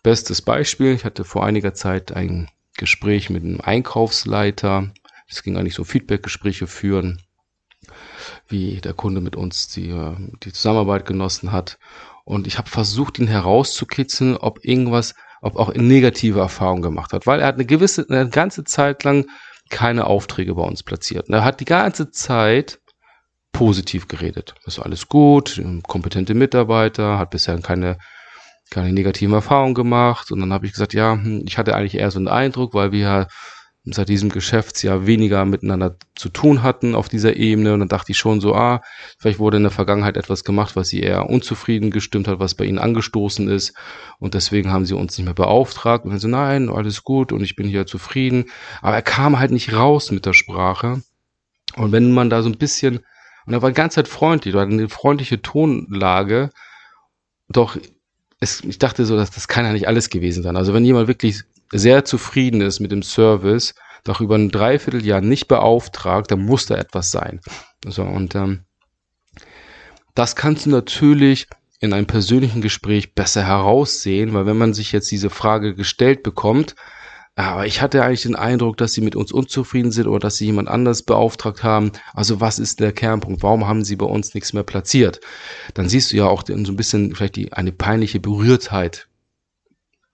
Bestes 0.01 0.41
Beispiel, 0.41 0.93
ich 0.93 1.03
hatte 1.03 1.25
vor 1.25 1.45
einiger 1.45 1.73
Zeit 1.73 2.13
ein 2.13 2.47
Gespräch 2.77 3.29
mit 3.29 3.43
einem 3.43 3.61
Einkaufsleiter. 3.61 4.91
Es 5.27 5.43
ging 5.43 5.57
eigentlich 5.57 5.75
so 5.75 5.83
Feedbackgespräche 5.83 6.67
führen, 6.67 7.21
wie 8.47 8.81
der 8.81 8.93
Kunde 8.93 9.21
mit 9.21 9.35
uns 9.35 9.67
die, 9.69 9.93
die 10.43 10.53
Zusammenarbeit 10.53 11.05
genossen 11.05 11.51
hat. 11.51 11.77
Und 12.25 12.47
ich 12.47 12.57
habe 12.57 12.69
versucht, 12.69 13.19
ihn 13.19 13.27
herauszukitzeln, 13.27 14.37
ob 14.37 14.63
irgendwas 14.63 15.13
ob 15.43 15.57
auch 15.57 15.73
negative 15.73 16.39
Erfahrungen 16.39 16.81
gemacht 16.81 17.11
hat, 17.11 17.27
weil 17.27 17.41
er 17.41 17.47
hat 17.47 17.55
eine 17.55 17.65
gewisse, 17.65 18.05
eine 18.09 18.29
ganze 18.29 18.63
Zeit 18.63 19.03
lang 19.03 19.25
keine 19.69 20.07
Aufträge 20.07 20.55
bei 20.55 20.63
uns 20.63 20.83
platziert. 20.83 21.27
Und 21.27 21.33
er 21.33 21.43
hat 21.43 21.59
die 21.59 21.65
ganze 21.65 22.11
Zeit 22.11 22.79
positiv 23.51 24.07
geredet. 24.07 24.55
Ist 24.65 24.79
alles 24.79 25.09
gut, 25.09 25.61
kompetente 25.85 26.33
Mitarbeiter, 26.33 27.19
hat 27.19 27.31
bisher 27.31 27.59
keine 27.59 27.97
keine 28.73 28.91
negativen 28.91 29.33
Erfahrungen 29.33 29.75
gemacht. 29.75 30.31
Und 30.31 30.39
dann 30.39 30.51
habe 30.51 30.65
ich 30.65 30.73
gesagt, 30.73 30.93
ja, 30.93 31.13
hm, 31.13 31.43
ich 31.45 31.57
hatte 31.57 31.75
eigentlich 31.75 31.95
eher 31.95 32.11
so 32.11 32.19
einen 32.19 32.27
Eindruck, 32.27 32.73
weil 32.73 32.91
wir 32.91 33.27
seit 33.85 34.07
diesem 34.07 34.29
Geschäftsjahr 34.29 35.05
weniger 35.05 35.43
miteinander 35.43 35.97
zu 36.15 36.29
tun 36.29 36.63
hatten 36.63 36.95
auf 36.95 37.09
dieser 37.09 37.35
Ebene. 37.35 37.73
Und 37.73 37.81
dann 37.81 37.89
dachte 37.89 38.13
ich 38.13 38.17
schon 38.17 38.39
so, 38.39 38.55
ah, 38.55 38.81
vielleicht 39.19 39.39
wurde 39.39 39.57
in 39.57 39.63
der 39.63 39.71
Vergangenheit 39.71 40.15
etwas 40.15 40.43
gemacht, 40.43 40.75
was 40.75 40.87
sie 40.87 41.01
eher 41.01 41.29
unzufrieden 41.29 41.91
gestimmt 41.91 42.27
hat, 42.27 42.39
was 42.39 42.55
bei 42.55 42.65
ihnen 42.65 42.79
angestoßen 42.79 43.49
ist. 43.49 43.73
Und 44.19 44.33
deswegen 44.35 44.71
haben 44.71 44.85
sie 44.85 44.95
uns 44.95 45.17
nicht 45.17 45.25
mehr 45.25 45.33
beauftragt. 45.33 46.05
Und 46.05 46.11
dann 46.11 46.19
so, 46.19 46.29
nein, 46.29 46.69
alles 46.69 47.03
gut 47.03 47.31
und 47.31 47.41
ich 47.41 47.55
bin 47.55 47.67
hier 47.67 47.85
zufrieden. 47.85 48.45
Aber 48.81 48.95
er 48.95 49.01
kam 49.01 49.37
halt 49.37 49.51
nicht 49.51 49.73
raus 49.73 50.11
mit 50.11 50.25
der 50.25 50.33
Sprache. 50.33 51.03
Und 51.75 51.91
wenn 51.91 52.11
man 52.13 52.29
da 52.29 52.41
so 52.41 52.49
ein 52.49 52.57
bisschen, 52.57 52.99
und 53.45 53.53
er 53.53 53.61
war 53.61 53.69
die 53.69 53.75
ganze 53.75 53.95
Zeit 53.95 54.07
freundlich, 54.07 54.55
er 54.55 54.61
hat 54.61 54.69
eine 54.69 54.87
freundliche 54.87 55.41
Tonlage, 55.41 56.51
doch 57.49 57.77
es, 58.43 58.61
ich 58.61 58.77
dachte 58.77 59.05
so, 59.05 59.15
dass 59.15 59.31
das 59.31 59.47
kann 59.47 59.65
ja 59.65 59.73
nicht 59.73 59.87
alles 59.87 60.09
gewesen 60.09 60.43
sein. 60.43 60.57
Also 60.57 60.73
wenn 60.73 60.85
jemand 60.85 61.07
wirklich 61.07 61.43
sehr 61.71 62.05
zufrieden 62.05 62.61
ist 62.61 62.79
mit 62.79 62.91
dem 62.91 63.01
Service, 63.01 63.73
doch 64.03 64.21
über 64.21 64.35
ein 64.35 64.49
Dreivierteljahr 64.49 65.21
nicht 65.21 65.47
beauftragt, 65.47 66.29
dann 66.29 66.45
muss 66.45 66.65
da 66.65 66.75
etwas 66.75 67.11
sein. 67.11 67.39
So, 67.87 68.03
und 68.03 68.35
ähm, 68.35 68.65
das 70.13 70.35
kannst 70.35 70.65
du 70.65 70.69
natürlich 70.69 71.47
in 71.79 71.93
einem 71.93 72.05
persönlichen 72.05 72.61
Gespräch 72.61 73.15
besser 73.15 73.45
heraussehen, 73.45 74.33
weil 74.33 74.45
wenn 74.45 74.57
man 74.57 74.73
sich 74.73 74.91
jetzt 74.91 75.11
diese 75.11 75.29
Frage 75.29 75.73
gestellt 75.75 76.23
bekommt, 76.23 76.75
aber 77.35 77.65
ich 77.65 77.81
hatte 77.81 78.03
eigentlich 78.03 78.23
den 78.23 78.35
Eindruck, 78.35 78.77
dass 78.77 78.93
sie 78.93 79.01
mit 79.01 79.15
uns 79.15 79.31
unzufrieden 79.31 79.91
sind 79.91 80.07
oder 80.07 80.19
dass 80.19 80.37
sie 80.37 80.45
jemand 80.45 80.67
anders 80.67 81.01
beauftragt 81.01 81.63
haben. 81.63 81.91
Also 82.13 82.39
was 82.39 82.59
ist 82.59 82.79
der 82.79 82.91
Kernpunkt? 82.91 83.41
Warum 83.41 83.67
haben 83.67 83.83
sie 83.83 83.95
bei 83.95 84.05
uns 84.05 84.35
nichts 84.35 84.53
mehr 84.53 84.63
platziert? 84.63 85.19
Dann 85.73 85.89
siehst 85.89 86.11
du 86.11 86.17
ja 86.17 86.25
auch 86.25 86.43
so 86.45 86.53
ein 86.53 86.75
bisschen 86.75 87.15
vielleicht 87.15 87.35
die, 87.35 87.51
eine 87.51 87.71
peinliche 87.71 88.19
Berührtheit 88.19 89.07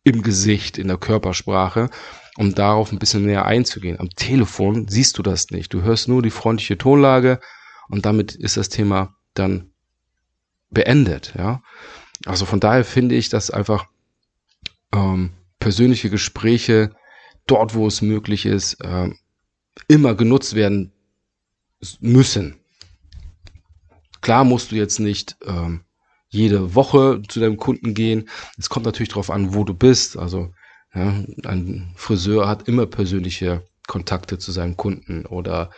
im 0.06 0.22
Gesicht, 0.22 0.78
in 0.78 0.88
der 0.88 0.98
Körpersprache, 0.98 1.90
um 2.38 2.56
darauf 2.56 2.94
ein 2.94 3.00
bisschen 3.00 3.26
näher 3.26 3.46
einzugehen. 3.46 4.00
Am 4.00 4.10
Telefon 4.12 4.88
siehst 4.88 5.18
du 5.18 5.22
das 5.22 5.50
nicht. 5.50 5.74
Du 5.74 5.82
hörst 5.82 6.08
nur 6.08 6.22
die 6.22 6.30
freundliche 6.30 6.78
Tonlage 6.78 7.42
und 7.90 8.06
damit 8.06 8.34
ist 8.34 8.56
das 8.56 8.70
Thema 8.70 9.14
dann 9.34 9.72
beendet. 10.70 11.34
Ja, 11.38 11.62
also 12.26 12.46
von 12.46 12.62
daher 12.62 12.86
finde 12.86 13.16
ich, 13.16 13.28
dass 13.28 13.52
einfach 13.52 13.88
ähm, 14.94 15.32
persönliche 15.60 16.10
Gespräche 16.10 16.96
dort, 17.52 17.76
wo 17.76 17.88
es 17.88 18.02
möglich 18.02 18.46
ist, 18.46 18.76
äh, 18.82 19.10
immer 19.88 20.16
genutzt 20.16 20.56
werden 20.56 20.92
müssen. 22.00 22.56
Klar 24.22 24.44
musst 24.44 24.72
du 24.72 24.76
jetzt 24.76 25.00
nicht 25.00 25.38
ähm, 25.46 25.82
jede 26.30 26.76
Woche 26.76 27.22
zu 27.28 27.40
deinem 27.40 27.58
Kunden 27.58 27.94
gehen. 27.94 28.30
Es 28.58 28.70
kommt 28.70 28.86
natürlich 28.86 29.10
darauf 29.10 29.30
an, 29.30 29.54
wo 29.54 29.64
du 29.64 29.74
bist. 29.74 30.18
Also 30.18 30.54
ja, 30.94 31.24
ein 31.46 31.94
Friseur 31.96 32.48
hat 32.48 32.68
immer 32.68 32.86
persönliche 32.86 33.64
Kontakte 33.90 34.38
zu 34.38 34.52
seinem 34.52 34.78
Kunden 34.78 35.26
oder 35.26 35.72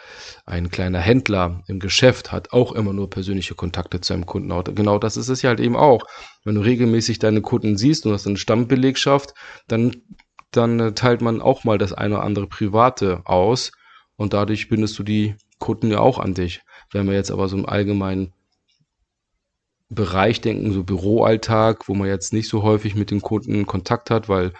ein 0.45 0.69
kleiner 0.69 0.99
Händler 0.99 1.63
im 1.67 1.79
Geschäft 1.79 2.31
hat 2.33 2.51
auch 2.51 2.73
immer 2.73 2.91
nur 2.91 3.09
persönliche 3.09 3.55
Kontakte 3.55 4.01
zu 4.01 4.11
seinem 4.11 4.25
Kunden. 4.25 4.75
Genau 4.75 4.99
das 4.99 5.15
ist 5.15 5.29
es 5.29 5.41
ja 5.41 5.49
halt 5.49 5.61
eben 5.61 5.77
auch. 5.77 6.03
Wenn 6.43 6.55
du 6.55 6.61
regelmäßig 6.61 7.19
deine 7.19 7.41
Kunden 7.41 7.77
siehst 7.77 8.05
und 8.05 8.11
hast 8.11 8.27
eine 8.27 8.35
Stammbelegschaft, 8.35 9.33
dann, 9.67 9.95
dann 10.51 10.79
äh, 10.79 10.93
teilt 10.93 11.22
man 11.22 11.41
auch 11.41 11.63
mal 11.63 11.77
das 11.77 11.93
eine 11.93 12.15
oder 12.15 12.24
andere 12.24 12.48
Private 12.48 13.22
aus 13.25 13.72
und 14.15 14.34
dadurch 14.34 14.70
bindest 14.70 14.98
du 15.00 15.03
die 15.03 15.36
Kunden 15.60 15.91
ja 15.91 16.00
auch 16.00 16.20
an 16.20 16.34
dich. 16.34 16.62
Wenn 16.91 17.08
wir 17.08 17.13
jetzt 17.13 17.31
aber 17.31 17.48
so 17.48 17.58
im 17.58 17.65
allgemeinen 17.65 18.34
Bereich 19.89 20.41
denken, 20.41 20.72
so 20.72 20.84
Büroalltag, 20.84 21.88
wo 21.88 21.93
man 21.93 22.08
jetzt 22.08 22.34
nicht 22.34 22.48
so 22.50 22.63
häufig 22.63 22.96
mit 22.96 23.12
den 23.12 23.22
Kunden 23.22 23.65
Kontakt 23.65 24.10
hat, 24.10 24.29
weil 24.29 24.53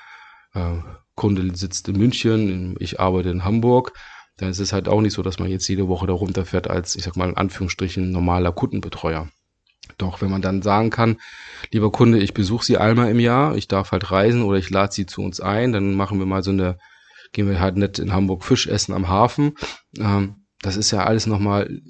äh, 0.54 0.78
Kunde 1.16 1.56
sitzt 1.56 1.88
in 1.88 1.98
München, 1.98 2.76
ich 2.80 3.00
arbeite 3.00 3.30
in 3.30 3.44
Hamburg, 3.44 3.94
dann 4.38 4.50
ist 4.50 4.60
es 4.60 4.74
halt 4.74 4.88
auch 4.88 5.02
nicht 5.02 5.14
so, 5.14 5.22
dass 5.22 5.40
man 5.40 5.50
jetzt 5.50 5.68
jede 5.68 5.88
Woche 5.88 6.08
da 6.08 6.14
runterfährt 6.14 6.70
als, 6.70 6.96
ich 6.96 7.04
sag 7.04 7.16
mal 7.16 7.30
in 7.30 7.38
Anführungsstrichen, 7.38 8.12
normaler 8.12 8.52
Kundenbetreuer. 8.52 9.30
Doch 10.02 10.22
wenn 10.22 10.32
man 10.32 10.42
dann 10.42 10.64
sagen 10.64 10.90
kann, 10.90 11.18
lieber 11.70 11.92
Kunde, 11.92 12.18
ich 12.18 12.34
besuche 12.34 12.66
Sie 12.66 12.78
einmal 12.78 13.12
im 13.12 13.20
Jahr, 13.20 13.56
ich 13.56 13.68
darf 13.68 13.92
halt 13.92 14.10
reisen 14.10 14.42
oder 14.42 14.58
ich 14.58 14.72
lade 14.72 14.92
Sie 14.92 15.06
zu 15.06 15.22
uns 15.22 15.40
ein, 15.40 15.72
dann 15.72 15.94
machen 15.94 16.18
wir 16.18 16.26
mal 16.26 16.44
so 16.44 16.50
eine, 16.50 16.80
gehen 17.34 17.48
wir 17.48 17.60
halt 17.60 17.78
nicht 17.78 18.00
in 18.00 18.12
Hamburg 18.12 18.44
Fisch 18.44 18.66
essen 18.66 18.94
am 18.94 19.10
Hafen. 19.10 19.56
Ähm, 20.00 20.48
das 20.62 20.76
ist 20.76 20.90
ja 20.90 21.04
alles 21.04 21.28
nochmal 21.28 21.82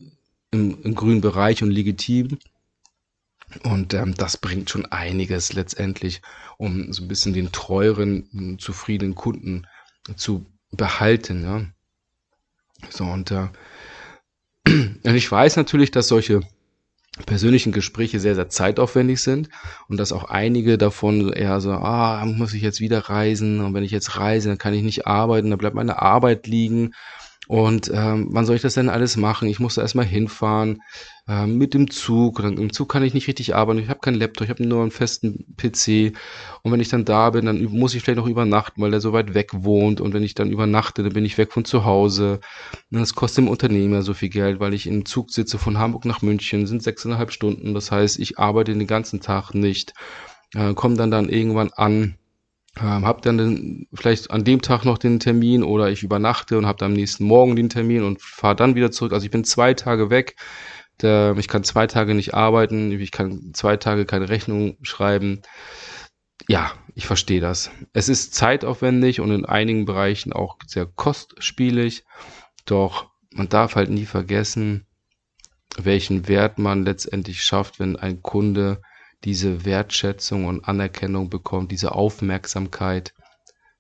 im, 0.52 0.82
im 0.82 0.94
grünen 0.94 1.22
Bereich 1.22 1.64
und 1.64 1.72
legitim. 1.72 2.38
Und 3.64 3.94
ähm, 3.94 4.14
das 4.16 4.36
bringt 4.36 4.70
schon 4.70 4.86
einiges 4.86 5.54
letztendlich, 5.54 6.22
um 6.58 6.92
so 6.92 7.04
ein 7.04 7.08
bisschen 7.08 7.34
den 7.34 7.54
treueren, 7.54 8.58
zufriedenen 8.60 9.16
Kunden 9.16 9.68
zu 10.18 10.46
behalten. 10.72 11.44
Ja. 11.44 11.66
So, 12.90 13.06
und, 13.06 13.32
äh, 13.32 13.48
und 14.68 15.16
ich 15.16 15.32
weiß 15.32 15.56
natürlich, 15.56 15.92
dass 15.92 16.10
solche 16.10 16.42
persönlichen 17.26 17.72
Gespräche 17.72 18.20
sehr, 18.20 18.36
sehr 18.36 18.50
zeitaufwendig 18.50 19.22
sind 19.22 19.50
und 19.88 19.98
dass 19.98 20.12
auch 20.12 20.26
einige 20.26 20.78
davon 20.78 21.32
eher 21.32 21.62
so, 21.62 21.72
ah, 21.72 22.26
muss 22.26 22.54
ich 22.54 22.62
jetzt 22.62 22.80
wieder 22.80 23.00
reisen 23.10 23.62
und 23.62 23.74
wenn 23.74 23.84
ich 23.84 23.92
jetzt 23.92 24.18
reise, 24.18 24.50
dann 24.50 24.58
kann 24.58 24.74
ich 24.74 24.84
nicht 24.84 25.08
arbeiten, 25.08 25.50
dann 25.50 25.60
bleibt 25.60 25.76
meine 25.76 26.02
Arbeit 26.02 26.48
liegen 26.48 26.94
und 27.52 27.92
ähm, 27.94 28.30
wann 28.32 28.46
soll 28.46 28.56
ich 28.56 28.62
das 28.62 28.76
denn 28.76 28.88
alles 28.88 29.18
machen? 29.18 29.50
Ich 29.50 29.60
muss 29.60 29.76
da 29.76 29.82
erstmal 29.82 30.06
hinfahren 30.06 30.82
äh, 31.28 31.46
mit 31.46 31.74
dem 31.74 31.92
Zug. 31.92 32.40
Und 32.40 32.58
Im 32.58 32.72
Zug 32.72 32.88
kann 32.88 33.04
ich 33.04 33.14
nicht 33.14 33.28
richtig 33.28 33.56
arbeiten. 33.56 33.82
Ich 33.82 33.90
habe 33.90 34.00
keinen 34.00 34.16
Laptop, 34.16 34.46
ich 34.46 34.50
habe 34.50 34.66
nur 34.66 34.82
einen 34.82 34.90
festen 34.90 35.54
PC. 35.58 36.16
Und 36.62 36.72
wenn 36.72 36.80
ich 36.80 36.88
dann 36.88 37.04
da 37.04 37.30
bin, 37.32 37.48
dann 37.48 37.62
muss 37.66 37.94
ich 37.94 38.04
vielleicht 38.04 38.20
noch 38.20 38.28
übernachten, 38.28 38.82
weil 38.82 38.92
der 38.92 39.02
so 39.02 39.12
weit 39.12 39.34
weg 39.34 39.50
wohnt. 39.52 40.00
Und 40.00 40.14
wenn 40.14 40.24
ich 40.24 40.34
dann 40.34 40.50
übernachte, 40.50 41.04
dann 41.04 41.12
bin 41.12 41.26
ich 41.26 41.38
weg 41.38 41.52
von 41.52 41.66
zu 41.66 41.84
Hause. 41.84 42.40
Und 42.90 43.02
das 43.02 43.16
kostet 43.16 43.40
dem 43.40 43.50
Unternehmen 43.50 43.96
ja 43.96 44.02
so 44.02 44.14
viel 44.14 44.30
Geld, 44.30 44.62
weil 44.62 44.74
ich 44.74 44.88
im 44.88 45.04
Zug 45.04 45.30
sitze 45.30 45.58
von 45.58 45.78
Hamburg 45.78 46.06
nach 46.06 46.22
München, 46.22 46.68
sind 46.68 46.82
sechseinhalb 46.82 47.34
Stunden. 47.34 47.74
Das 47.74 47.92
heißt, 47.92 48.18
ich 48.18 48.40
arbeite 48.40 48.74
den 48.74 48.88
ganzen 48.88 49.20
Tag 49.20 49.54
nicht. 49.54 49.94
Äh, 50.56 50.74
komme 50.74 50.96
dann 50.96 51.12
dann 51.12 51.28
irgendwann 51.28 51.72
an 51.74 52.16
ähm, 52.80 53.06
habe 53.06 53.22
dann 53.22 53.38
den, 53.38 53.88
vielleicht 53.94 54.32
an 54.32 54.44
dem 54.44 54.62
Tag 54.62 54.86
noch 54.86 54.98
den 54.98 55.20
Termin 55.20 55.64
oder 55.64 55.90
ich 55.90 56.04
übernachte 56.04 56.58
und 56.58 56.66
habe 56.66 56.86
am 56.86 56.94
nächsten 56.94 57.26
Morgen 57.26 57.56
den 57.56 57.70
Termin 57.70 58.04
und 58.04 58.22
fahre 58.22 58.56
dann 58.56 58.76
wieder 58.76 58.92
zurück. 58.92 59.14
Also 59.14 59.26
ich 59.26 59.32
bin 59.32 59.44
zwei 59.44 59.74
Tage 59.74 60.10
weg. 60.10 60.36
Ich 61.04 61.48
kann 61.48 61.64
zwei 61.64 61.88
Tage 61.88 62.14
nicht 62.14 62.36
arbeiten, 62.36 62.92
ich 62.92 63.12
kann 63.12 63.56
zwei 63.56 63.76
Tage 63.76 64.06
keine 64.06 64.30
Rechnung 64.30 64.78
schreiben. 64.84 65.42
Ja, 66.48 66.74
ich 66.94 67.08
verstehe 67.08 67.42
das. 67.42 67.72
Es 67.92 68.08
ist 68.08 68.36
zeitaufwendig 68.36 69.20
und 69.20 69.32
in 69.32 69.46
einigen 69.48 69.86
Bereichen 69.86 70.32
auch 70.32 70.58
sehr 70.68 70.86
kostspielig. 70.86 72.04
Doch 72.66 73.10
man 73.34 73.50
darf 73.50 73.76
halt 73.76 73.90
nie 73.90 74.06
vergessen, 74.06 74.86
welchen 75.76 76.28
Wert 76.28 76.60
man 76.60 76.86
letztendlich 76.86 77.44
schafft, 77.44 77.80
wenn 77.80 77.96
ein 77.96 78.22
Kunde 78.22 78.84
diese 79.24 79.66
Wertschätzung 79.66 80.46
und 80.46 80.66
Anerkennung 80.66 81.30
bekommt, 81.30 81.72
diese 81.72 81.94
Aufmerksamkeit 81.94 83.14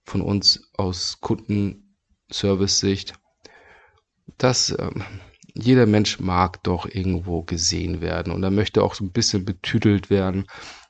von 0.03 0.21
uns 0.21 0.69
aus 0.77 1.19
Kundenservice-Sicht, 1.21 3.13
dass 4.37 4.75
ähm, 4.77 5.03
jeder 5.53 5.85
Mensch 5.85 6.19
mag 6.19 6.63
doch 6.63 6.85
irgendwo 6.85 7.43
gesehen 7.43 8.01
werden 8.01 8.31
und 8.31 8.43
er 8.43 8.51
möchte 8.51 8.83
auch 8.83 8.95
so 8.95 9.03
ein 9.03 9.11
bisschen 9.11 9.45
betütelt 9.45 10.09
werden. 10.09 10.45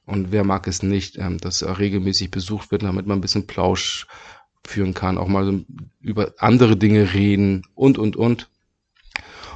Und 0.05 0.31
wer 0.31 0.43
mag 0.43 0.67
es 0.67 0.83
nicht, 0.83 1.17
ähm, 1.17 1.37
dass 1.37 1.61
er 1.61 1.79
regelmäßig 1.79 2.31
besucht 2.31 2.71
wird, 2.71 2.83
damit 2.83 3.07
man 3.07 3.19
ein 3.19 3.21
bisschen 3.21 3.47
Plausch 3.47 4.07
führen 4.65 4.93
kann, 4.93 5.17
auch 5.17 5.27
mal 5.27 5.65
über 5.99 6.33
andere 6.37 6.77
Dinge 6.77 7.13
reden 7.13 7.63
und, 7.73 7.97
und, 7.97 8.15
und. 8.15 8.49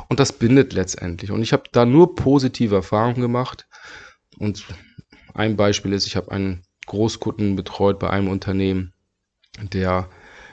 Und 0.08 0.20
das 0.20 0.34
bindet 0.34 0.74
letztendlich. 0.74 1.32
Und 1.32 1.42
ich 1.42 1.54
habe 1.54 1.64
da 1.72 1.86
nur 1.86 2.16
positive 2.16 2.76
Erfahrungen 2.76 3.22
gemacht. 3.22 3.68
Und 4.38 4.66
ein 5.34 5.56
Beispiel 5.56 5.94
ist, 5.94 6.08
ich 6.08 6.16
habe 6.16 6.32
einen 6.32 6.64
Großkunden 6.86 7.56
betreut 7.56 8.00
bei 8.00 8.10
einem 8.10 8.30
Unternehmen, 8.30 8.94
der 9.62 10.10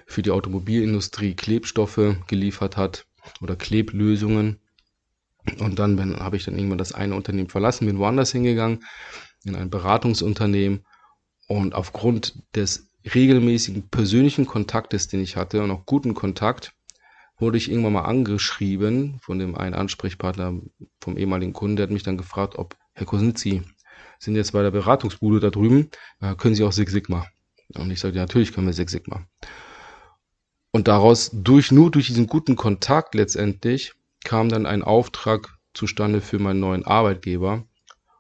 für 0.07 0.23
die 0.23 0.31
Automobilindustrie 0.31 1.35
Klebstoffe 1.35 2.17
geliefert 2.27 2.77
hat 2.77 3.07
oder 3.41 3.57
Kleblösungen. 3.57 4.61
Und 5.59 5.79
dann 5.79 6.19
habe 6.21 6.37
ich 6.37 6.45
dann 6.45 6.57
irgendwann 6.57 6.79
das 6.79 6.93
eine 6.93 7.15
Unternehmen 7.15 7.49
verlassen, 7.49 7.87
bin 7.87 7.99
woanders 7.99 8.33
hingegangen, 8.33 8.85
in 9.45 9.57
ein 9.57 9.71
Beratungsunternehmen. 9.71 10.85
Und 11.49 11.75
aufgrund 11.75 12.35
des 12.55 12.89
regelmäßigen 13.15 13.89
persönlichen 13.89 14.47
Kontaktes, 14.47 15.09
den 15.09 15.21
ich 15.21 15.37
hatte 15.37 15.63
und 15.63 15.71
auch 15.71 15.87
guten 15.87 16.15
Kontakt, 16.15 16.73
wurde 17.39 17.59
ich 17.59 17.71
irgendwann 17.71 17.95
mal 17.95 18.03
angeschrieben 18.03 19.19
von 19.21 19.39
dem 19.39 19.57
einen 19.57 19.75
Ansprechpartner 19.75 20.61
vom 21.01 21.17
ehemaligen 21.19 21.53
Kunden, 21.53 21.77
der 21.77 21.85
hat 21.85 21.91
mich 21.91 22.05
dann 22.05 22.17
gefragt, 22.17 22.57
ob 22.57 22.77
Herr 22.95 23.07
Kosnitzi, 23.07 23.63
sind 24.19 24.37
jetzt 24.37 24.53
bei 24.53 24.63
der 24.63 24.71
Beratungsbude 24.71 25.41
da 25.41 25.51
drüben, 25.51 25.91
äh, 26.21 26.35
können 26.37 26.55
Sie 26.55 26.65
auch 26.65 26.73
Six 26.73 26.93
Sigma? 26.93 27.27
Und 27.75 27.91
ich 27.91 28.01
sagte, 28.01 28.17
ja, 28.17 28.23
natürlich 28.23 28.53
können 28.53 28.67
wir 28.67 28.75
Six 28.75 28.93
Sigma. 28.93 29.27
Und 30.71 30.89
daraus, 30.89 31.31
durch, 31.33 31.71
nur 31.73 31.91
durch 31.91 32.07
diesen 32.07 32.27
guten 32.27 32.57
Kontakt 32.57 33.15
letztendlich, 33.15 33.95
kam 34.25 34.49
dann 34.49 34.67
ein 34.67 34.83
Auftrag 34.83 35.59
zustande 35.75 36.21
für 36.21 36.39
meinen 36.39 36.61
neuen 36.61 36.85
Arbeitgeber. 36.85 37.65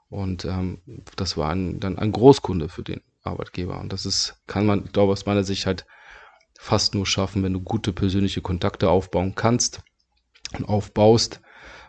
Und 0.08 0.44
ähm, 0.44 0.80
das 1.16 1.36
war 1.36 1.50
ein, 1.50 1.80
dann 1.80 1.98
ein 1.98 2.12
Großkunde 2.12 2.68
für 2.68 2.82
den 2.82 3.00
Arbeitgeber. 3.22 3.80
Und 3.80 3.92
das 3.92 4.04
ist, 4.04 4.36
kann 4.46 4.66
man, 4.66 4.84
glaube 4.92 5.12
ich, 5.12 5.20
aus 5.20 5.26
meiner 5.26 5.44
Sicht 5.44 5.66
halt 5.66 5.86
fast 6.58 6.94
nur 6.94 7.06
schaffen, 7.06 7.42
wenn 7.42 7.52
du 7.52 7.60
gute 7.60 7.92
persönliche 7.92 8.42
Kontakte 8.42 8.90
aufbauen 8.90 9.34
kannst 9.34 9.82
und 10.54 10.68
aufbaust, 10.68 11.40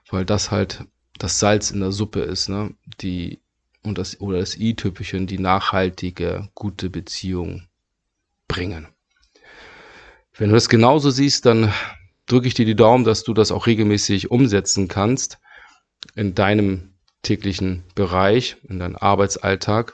weil 0.09 0.25
das 0.25 0.51
halt 0.51 0.85
das 1.23 1.39
Salz 1.39 1.71
in 1.71 1.79
der 1.79 1.93
Suppe 1.93 2.19
ist, 2.19 2.49
ne? 2.49 2.75
Die 2.99 3.39
und 3.81 3.97
das 3.97 4.19
oder 4.19 4.39
das 4.39 4.57
i-Tüpfelchen, 4.57 5.25
die 5.25 5.39
nachhaltige, 5.39 6.49
gute 6.53 6.89
Beziehung 6.89 7.63
bringen. 8.49 8.89
Wenn 10.33 10.49
du 10.49 10.55
das 10.55 10.67
genauso 10.67 11.11
siehst, 11.11 11.45
dann 11.45 11.71
drücke 12.25 12.47
ich 12.47 12.55
dir 12.55 12.65
die 12.65 12.75
Daumen, 12.75 13.05
dass 13.05 13.23
du 13.23 13.33
das 13.33 13.53
auch 13.53 13.67
regelmäßig 13.67 14.31
umsetzen 14.31 14.89
kannst 14.89 15.39
in 16.13 16.35
deinem 16.35 16.93
täglichen 17.21 17.85
Bereich, 17.95 18.57
in 18.67 18.79
deinem 18.79 18.97
Arbeitsalltag. 18.97 19.93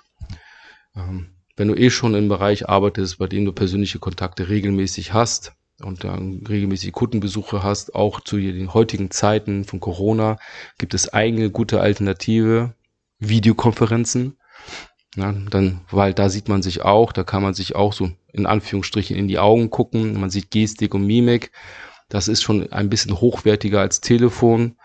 Ähm, 0.95 1.35
wenn 1.55 1.67
du 1.67 1.75
eh 1.75 1.91
schon 1.91 2.15
im 2.15 2.27
Bereich 2.27 2.67
arbeitest, 2.67 3.19
bei 3.19 3.27
dem 3.27 3.45
du 3.45 3.53
persönliche 3.53 3.99
Kontakte 3.99 4.49
regelmäßig 4.49 5.13
hast 5.13 5.53
und 5.81 6.03
dann 6.03 6.45
regelmäßig 6.47 6.91
Kundenbesuche 6.91 7.63
hast, 7.63 7.95
auch 7.95 8.21
zu 8.21 8.37
den 8.37 8.73
heutigen 8.73 9.11
Zeiten 9.11 9.63
von 9.65 9.79
Corona, 9.79 10.37
gibt 10.77 10.93
es 10.93 11.13
eigene 11.13 11.49
gute 11.49 11.81
Alternative, 11.81 12.73
Videokonferenzen. 13.19 14.37
Ja, 15.15 15.31
dann, 15.31 15.81
weil 15.89 16.13
da 16.13 16.29
sieht 16.29 16.49
man 16.49 16.61
sich 16.61 16.83
auch, 16.83 17.11
da 17.11 17.23
kann 17.23 17.41
man 17.41 17.53
sich 17.53 17.75
auch 17.75 17.93
so 17.93 18.11
in 18.31 18.45
Anführungsstrichen 18.45 19.17
in 19.17 19.27
die 19.27 19.39
Augen 19.39 19.69
gucken. 19.69 20.19
Man 20.19 20.29
sieht 20.29 20.51
Gestik 20.51 20.93
und 20.93 21.05
Mimik. 21.05 21.51
Das 22.09 22.27
ist 22.27 22.41
schon 22.41 22.71
ein 22.71 22.89
bisschen 22.89 23.19
hochwertiger 23.19 23.81
als 23.81 24.01
Telefon, 24.01 24.77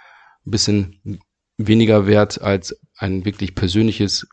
ein 0.46 0.50
bisschen 0.50 1.20
weniger 1.56 2.06
wert 2.06 2.40
als 2.40 2.78
ein 2.96 3.24
wirklich 3.24 3.54
persönliches, 3.54 4.26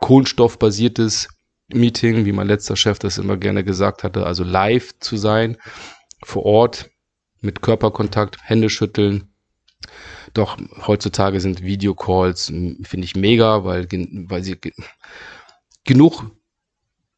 kohlenstoffbasiertes 0.00 1.28
Meeting, 1.68 2.24
wie 2.24 2.32
mein 2.32 2.46
letzter 2.46 2.76
Chef 2.76 2.98
das 2.98 3.18
immer 3.18 3.36
gerne 3.36 3.64
gesagt 3.64 4.04
hatte, 4.04 4.26
also 4.26 4.44
live 4.44 4.98
zu 4.98 5.16
sein, 5.16 5.56
vor 6.24 6.44
Ort, 6.44 6.90
mit 7.40 7.62
Körperkontakt, 7.62 8.38
Hände 8.42 8.70
schütteln, 8.70 9.28
doch 10.32 10.56
heutzutage 10.86 11.40
sind 11.40 11.62
Videocalls, 11.62 12.46
finde 12.46 13.04
ich 13.04 13.14
mega, 13.14 13.64
weil, 13.64 13.86
weil 13.90 14.42
sie 14.42 14.58
genug 15.84 16.24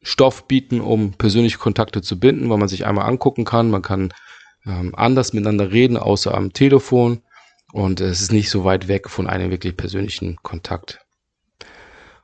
Stoff 0.01 0.47
bieten, 0.47 0.81
um 0.81 1.13
persönliche 1.13 1.57
Kontakte 1.57 2.01
zu 2.01 2.19
binden, 2.19 2.49
weil 2.49 2.57
man 2.57 2.67
sich 2.67 2.85
einmal 2.85 3.07
angucken 3.07 3.45
kann. 3.45 3.71
Man 3.71 3.81
kann 3.81 4.13
ähm, 4.65 4.93
anders 4.95 5.33
miteinander 5.33 5.71
reden, 5.71 5.97
außer 5.97 6.33
am 6.33 6.53
Telefon. 6.53 7.21
und 7.73 7.99
es 7.99 8.21
ist 8.21 8.31
nicht 8.31 8.49
so 8.49 8.63
weit 8.63 8.87
weg 8.87 9.09
von 9.09 9.27
einem 9.27 9.51
wirklich 9.51 9.75
persönlichen 9.75 10.37
Kontakt. 10.37 10.99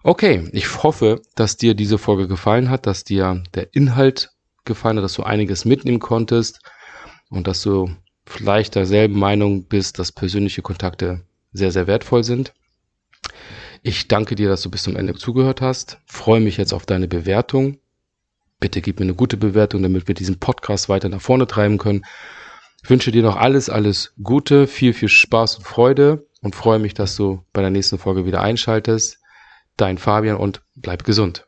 Okay, 0.04 0.50
ich 0.52 0.84
hoffe, 0.84 1.22
dass 1.36 1.58
dir 1.58 1.74
diese 1.76 1.98
Folge 1.98 2.28
gefallen 2.28 2.70
hat, 2.70 2.86
dass 2.86 3.04
dir 3.04 3.44
der 3.54 3.74
Inhalt 3.74 4.32
gefallen 4.66 4.98
hat, 4.98 5.04
dass 5.04 5.14
du 5.14 5.24
einiges 5.24 5.66
mitnehmen 5.66 6.00
konntest 6.00 6.60
und 7.30 7.48
dass 7.48 7.62
du 7.62 7.90
vielleicht 8.26 8.76
derselben 8.76 9.20
Meinung 9.20 9.66
bist, 9.66 10.00
dass 10.00 10.12
persönliche 10.12 10.62
Kontakte 10.62 11.26
sehr, 11.52 11.72
sehr 11.72 11.88
wertvoll 11.88 12.24
sind. 12.24 12.54
Ich 13.82 14.08
danke 14.08 14.36
dir, 14.36 14.48
dass 14.48 14.62
du 14.62 14.72
bis 14.72 14.84
zum 14.84 14.96
Ende 14.96 15.14
zugehört 15.14 15.62
hast. 15.62 16.00
Freue 16.06 16.40
mich 16.40 16.58
jetzt 16.58 16.74
auf 16.74 16.86
deine 16.86 17.08
Bewertung. 17.08 17.80
Bitte 18.60 18.82
gib 18.82 19.00
mir 19.00 19.06
eine 19.06 19.16
gute 19.16 19.36
Bewertung, 19.36 19.84
damit 19.84 20.08
wir 20.08 20.16
diesen 20.16 20.40
Podcast 20.40 20.88
weiter 20.88 21.10
nach 21.10 21.22
vorne 21.22 21.48
treiben 21.48 21.78
können. 21.78 22.06
Ich 22.82 22.90
wünsche 22.90 23.12
dir 23.12 23.24
noch 23.24 23.36
alles, 23.36 23.70
alles 23.70 24.14
Gute, 24.22 24.68
viel, 24.68 24.94
viel 24.94 25.10
Spaß 25.10 25.58
und 25.58 25.66
Freude 25.66 26.28
und 26.42 26.56
freue 26.56 26.80
mich, 26.80 26.94
dass 26.94 27.16
du 27.16 27.44
bei 27.52 27.62
der 27.62 27.72
nächsten 27.72 27.98
Folge 27.98 28.26
wieder 28.26 28.42
einschaltest. 28.42 29.20
Dein 29.76 29.98
Fabian 29.98 30.38
und 30.38 30.62
bleib 30.76 31.04
gesund. 31.04 31.46